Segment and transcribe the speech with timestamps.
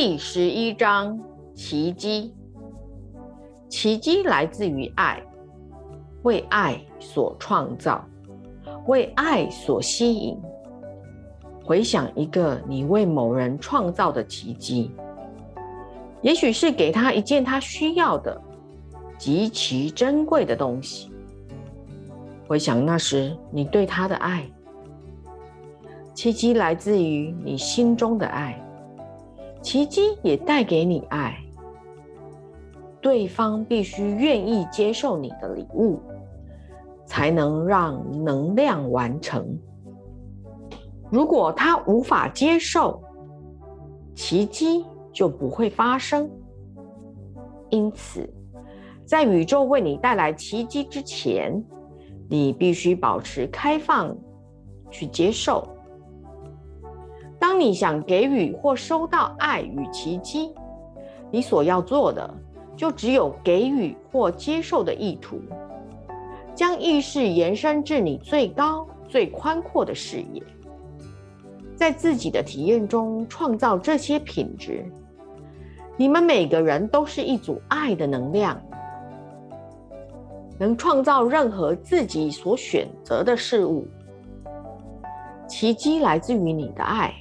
[0.00, 1.18] 第十一章
[1.56, 2.32] 奇迹。
[3.68, 5.20] 奇迹来自于爱，
[6.22, 8.06] 为爱所创造，
[8.86, 10.38] 为爱所吸引。
[11.64, 14.92] 回想一个你为某人创造的奇迹，
[16.22, 18.40] 也许是给他一件他需要的
[19.18, 21.10] 极其珍贵的东西。
[22.46, 24.48] 回想那时你对他的爱，
[26.14, 28.64] 奇迹来自于你心中的爱。
[29.60, 31.36] 奇迹也带给你爱，
[33.00, 36.00] 对方必须愿意接受你的礼物，
[37.04, 39.58] 才能让能量完成。
[41.10, 43.02] 如果他无法接受，
[44.14, 46.30] 奇迹就不会发生。
[47.70, 48.28] 因此，
[49.04, 51.62] 在宇宙为你带来奇迹之前，
[52.28, 54.16] 你必须保持开放，
[54.90, 55.66] 去接受。
[57.38, 60.52] 当你想给予或收到爱与奇迹，
[61.30, 62.28] 你所要做的
[62.76, 65.40] 就只有给予或接受的意图，
[66.54, 70.42] 将意识延伸至你最高、最宽阔的视野，
[71.76, 74.84] 在自己的体验中创造这些品质。
[75.96, 78.60] 你们每个人都是一组爱的能量，
[80.58, 83.86] 能创造任何自己所选择的事物。
[85.48, 87.14] 奇迹来自于你的爱。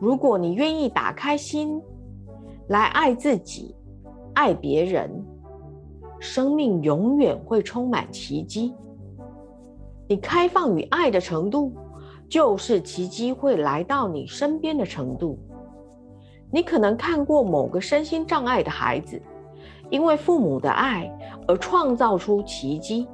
[0.00, 1.82] 如果你愿意打开心
[2.68, 3.74] 来爱自己、
[4.32, 5.10] 爱别人，
[6.20, 8.74] 生命永远会充满奇迹。
[10.06, 11.72] 你开放与爱的程度，
[12.28, 15.38] 就是奇迹会来到你身边的程度。
[16.50, 19.20] 你可能看过某个身心障碍的孩子，
[19.90, 21.12] 因为父母的爱
[21.48, 23.06] 而创造出奇迹，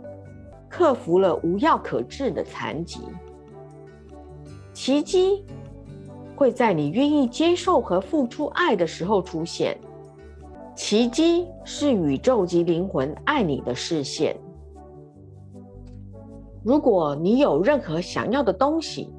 [0.69, 3.01] 克服了无药可治的残疾。
[4.75, 5.45] 奇迹。
[6.37, 9.77] 会在你愿意接受和付出爱的时候出现。
[10.75, 14.37] 奇迹是宇宙及灵魂爱你的视线。
[16.65, 19.13] 如果你有任何想要的东西，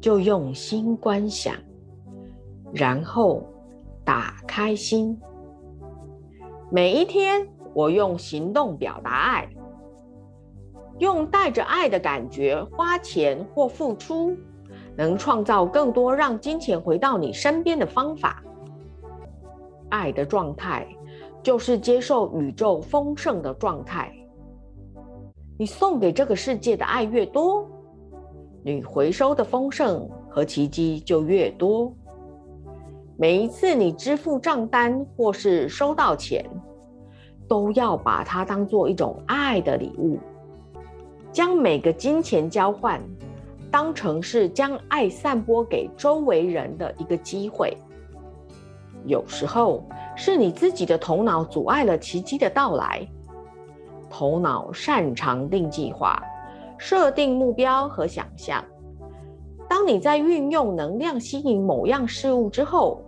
[0.00, 1.54] 就用心观想，
[2.72, 3.42] 然后
[4.04, 5.18] 打开心。
[6.70, 9.48] 每一天，我用行动表达爱，
[10.98, 14.36] 用带着爱的感觉花钱或付出。
[14.96, 18.42] 能创造更多让金钱回到你身边的方法。
[19.90, 20.86] 爱的状态
[21.42, 24.12] 就是接受宇宙丰盛的状态。
[25.56, 27.68] 你送给这个世界的爱越多，
[28.64, 31.92] 你回收的丰盛和奇迹就越多。
[33.16, 36.44] 每一次你支付账单或是收到钱，
[37.46, 40.18] 都要把它当做一种爱的礼物，
[41.30, 43.00] 将每个金钱交换。
[43.74, 47.76] 当成是将爱散播给周围人的一个机会。
[49.04, 53.04] 有时候是你自己的头脑阻碍了奇迹的到来。
[54.08, 56.22] 头脑擅长定计划、
[56.78, 58.64] 设定目标和想象。
[59.68, 63.02] 当你在运用能量吸引某样事物之后，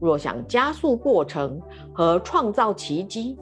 [0.00, 1.62] 若想加速过程
[1.94, 3.38] 和创造奇迹，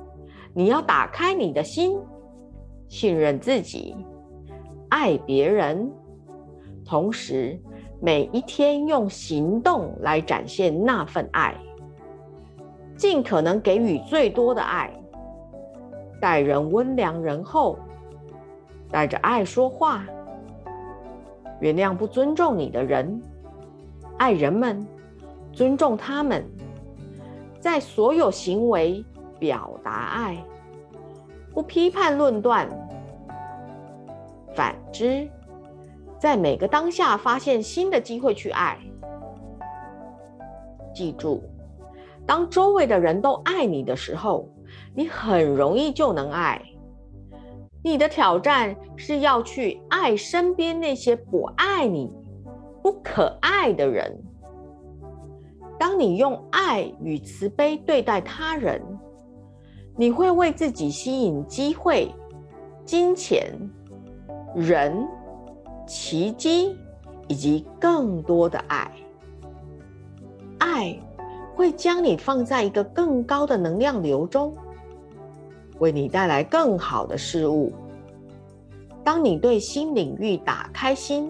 [0.53, 1.98] 你要打开你的心，
[2.87, 3.97] 信任自己，
[4.91, 5.91] 爱别人。
[6.90, 7.56] 同时，
[8.00, 11.54] 每一天用行动来展现那份爱，
[12.96, 14.92] 尽可能给予最多的爱，
[16.20, 17.78] 待人温良仁厚，
[18.90, 20.04] 带着爱说话，
[21.60, 23.22] 原谅不尊重你的人，
[24.18, 24.84] 爱人们，
[25.52, 26.44] 尊重他们，
[27.60, 29.04] 在所有行为
[29.38, 30.44] 表达爱，
[31.54, 32.68] 不批判论断，
[34.56, 35.28] 反之。
[36.20, 38.78] 在每个当下发现新的机会去爱。
[40.94, 41.42] 记住，
[42.26, 44.47] 当周围的人都爱你的时候，
[44.94, 46.60] 你很容易就能爱。
[47.83, 52.15] 你的挑战是要去爱身边那些不爱你、
[52.83, 54.15] 不可爱的人。
[55.78, 58.83] 当你用爱与慈悲对待他人，
[59.97, 62.15] 你会为自己吸引机会、
[62.84, 63.50] 金钱、
[64.54, 65.09] 人。
[65.91, 66.78] 奇迹，
[67.27, 68.89] 以及更多的爱。
[70.59, 70.97] 爱
[71.57, 74.54] 会将你放在一个更高的能量流中，
[75.81, 77.72] 为你带来更好的事物。
[79.03, 81.28] 当你对新领域打开心，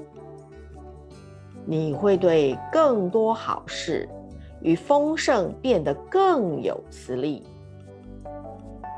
[1.65, 4.07] 你会对更多好事
[4.61, 7.43] 与丰盛变得更有磁力。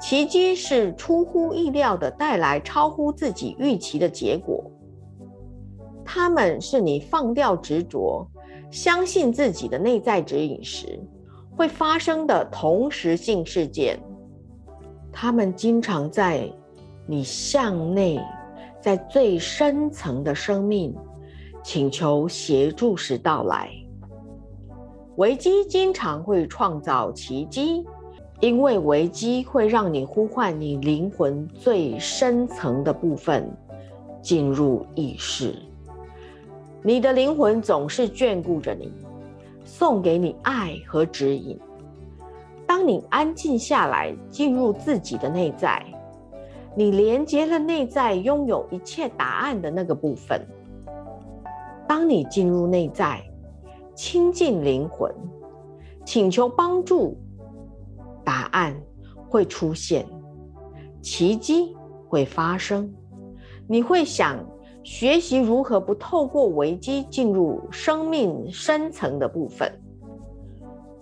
[0.00, 4.68] 奇迹是出乎意料的带来超乎自己预期的结果。
[6.14, 8.28] 他们是你放掉执着，
[8.70, 11.00] 相信自己的内在指引时，
[11.56, 13.98] 会发生的同时性事件，
[15.10, 16.52] 他们经常在
[17.06, 18.20] 你向内，
[18.78, 20.94] 在最深层的生命
[21.64, 23.70] 请求协助时到来。
[25.16, 27.86] 危机经常会创造奇迹，
[28.40, 33.50] 因为危机会让你呼唤你灵魂最深层的部分
[34.20, 35.54] 进入意识。
[36.82, 38.92] 你的灵魂总是眷顾着你。
[39.64, 41.58] 送给你爱和指引。
[42.66, 45.86] 当你安静下来，进入自己的内在，
[46.76, 50.44] 你连接了内在拥有一切答案的那个部分。
[51.86, 53.22] 当你进入内在，
[53.94, 55.14] 亲近灵魂，
[56.04, 57.16] 请求帮助，
[58.24, 58.74] 答案
[59.28, 60.04] 会出现，
[61.00, 61.74] 奇迹
[62.08, 62.92] 会发生。
[63.68, 64.44] 你会想。
[64.84, 69.72] 学习如何不透过危机进入生命深层的部分，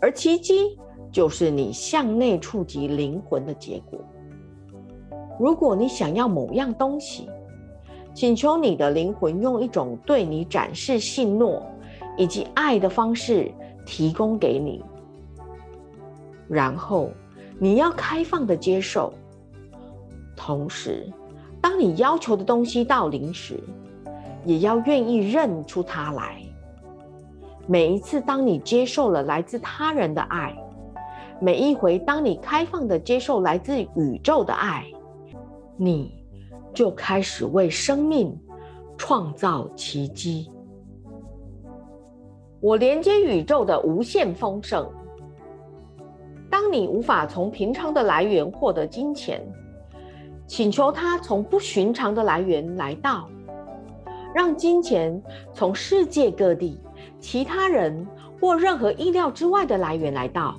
[0.01, 0.79] 而奇迹
[1.11, 3.99] 就是你向内触及灵魂的结果。
[5.39, 7.29] 如果你想要某样东西，
[8.13, 11.63] 请求你的灵魂用一种对你展示信诺
[12.19, 13.51] 以及爱的方式
[13.87, 14.85] 提供给你，
[16.49, 17.09] 然后
[17.59, 19.13] 你要开放的接受，
[20.37, 21.11] 同时。
[21.61, 23.59] 当你要求的东西到临时，
[24.45, 26.43] 也要愿意认出它来。
[27.67, 30.57] 每一次当你接受了来自他人的爱，
[31.41, 34.85] 每一回当你开放的接受来自宇宙的爱，
[35.77, 36.13] 你
[36.75, 38.37] 就开始为生命
[38.97, 40.51] 创造奇迹。
[42.61, 44.91] 我连接宇宙的无限丰盛。
[46.51, 49.41] 当你无法从平常的来源获得金钱。
[50.51, 53.29] 请求他从不寻常的来源来到，
[54.35, 55.23] 让金钱
[55.55, 56.81] 从世界各地、
[57.21, 58.05] 其他人
[58.41, 60.57] 或任何意料之外的来源来到。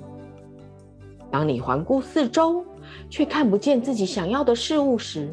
[1.30, 2.64] 当你环顾四周，
[3.10, 5.30] 却看不见自己想要的事物时，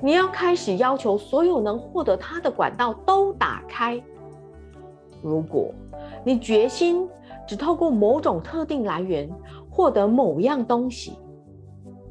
[0.00, 4.02] 你要开始要求所有能获得它的管道都打开。
[5.20, 5.70] 如果
[6.24, 7.06] 你决心
[7.46, 9.30] 只透过某种特定来源
[9.68, 11.18] 获得某样东西，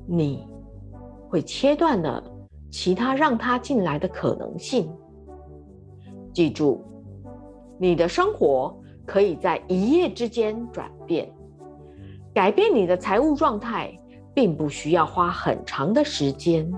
[0.06, 0.47] 你。
[1.29, 2.23] 会切断了
[2.71, 4.91] 其他让他进来的可能性。
[6.33, 6.83] 记住，
[7.77, 11.31] 你的生活可以在一夜之间转变，
[12.33, 13.95] 改变你的财务状态，
[14.33, 16.71] 并不需要花很长的时间，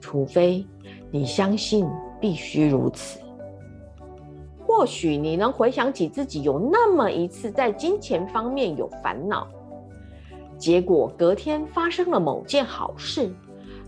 [0.00, 0.66] 除非
[1.10, 1.86] 你相信
[2.20, 3.20] 必须如此。
[4.66, 9.46] 或许你能回想起自己有那么一次在金钱方面有烦恼。
[10.64, 13.30] 结果隔天发生了某件好事，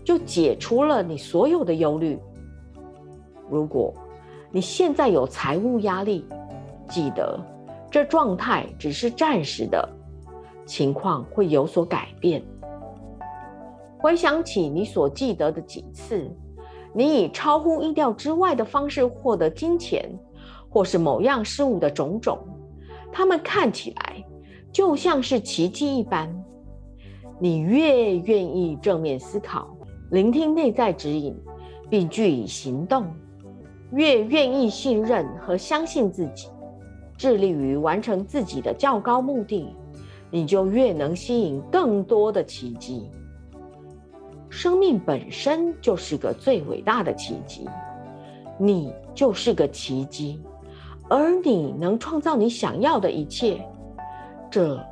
[0.03, 2.19] 就解除了你所有的忧虑。
[3.49, 3.91] 如果
[4.51, 6.23] 你现在有财务压力，
[6.87, 7.43] 记得
[7.89, 9.89] 这状态只是暂时的，
[10.67, 12.43] 情况会有所改变。
[13.97, 16.29] 回想起你所记得的几次，
[16.93, 20.07] 你以超乎意料之外的方式获得金钱，
[20.69, 22.37] 或是某样事物的种种，
[23.11, 24.23] 它们看起来
[24.71, 26.31] 就像是奇迹一般。
[27.39, 29.67] 你越愿意正面思考、
[30.09, 31.37] 聆听内在指引，
[31.87, 33.05] 并据以行动，
[33.91, 36.47] 越愿意信任和相信自己，
[37.15, 39.67] 致力于完成自己的较高目的，
[40.31, 43.07] 你就越能吸引更多的奇迹。
[44.49, 47.67] 生命本身就是个最伟大的奇迹，
[48.57, 50.39] 你就是个奇迹，
[51.07, 53.63] 而你能创造你想要的一切。
[54.49, 54.83] 这。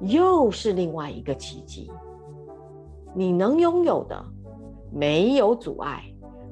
[0.00, 1.90] 又是另外一个奇迹。
[3.14, 4.24] 你能拥有的
[4.92, 6.04] 没有阻碍，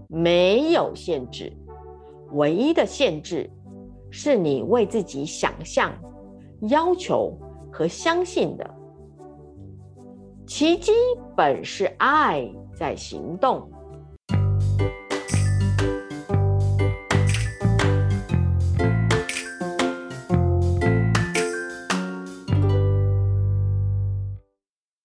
[0.08, 1.52] 没有限制，
[2.32, 3.50] 唯一的限制
[4.10, 5.92] 是你为自己想象、
[6.62, 7.32] 要求
[7.72, 8.74] 和相信的。
[10.46, 10.92] 奇迹
[11.36, 13.70] 本是爱在行动。